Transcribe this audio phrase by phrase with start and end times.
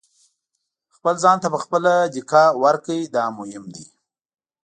[0.95, 3.85] خپل ځان ته په خپله دېکه ورکړئ دا مهم دی.